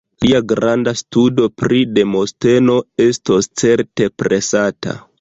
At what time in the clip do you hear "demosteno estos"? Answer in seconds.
1.99-3.53